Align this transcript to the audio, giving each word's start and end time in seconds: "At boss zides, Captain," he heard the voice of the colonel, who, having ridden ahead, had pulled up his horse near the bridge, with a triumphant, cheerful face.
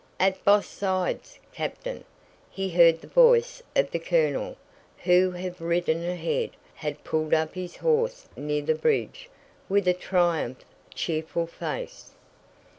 "At 0.19 0.43
boss 0.43 0.65
zides, 0.67 1.37
Captain," 1.53 2.03
he 2.49 2.69
heard 2.71 3.01
the 3.01 3.07
voice 3.07 3.61
of 3.75 3.91
the 3.91 3.99
colonel, 3.99 4.57
who, 5.03 5.29
having 5.29 5.67
ridden 5.67 6.03
ahead, 6.03 6.49
had 6.73 7.03
pulled 7.03 7.35
up 7.35 7.53
his 7.53 7.75
horse 7.75 8.27
near 8.35 8.63
the 8.63 8.73
bridge, 8.73 9.29
with 9.69 9.87
a 9.87 9.93
triumphant, 9.93 10.65
cheerful 10.95 11.45
face. 11.45 12.13